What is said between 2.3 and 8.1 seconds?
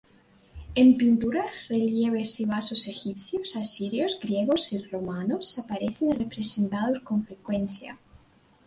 y vasos egipcios, asirios, griegos y romanos, aparecen representados con frecuencia.